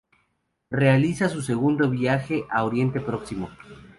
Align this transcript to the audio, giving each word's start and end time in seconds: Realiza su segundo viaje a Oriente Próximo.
Realiza 0.71 1.29
su 1.29 1.43
segundo 1.43 1.87
viaje 1.91 2.43
a 2.49 2.63
Oriente 2.63 3.01
Próximo. 3.01 3.49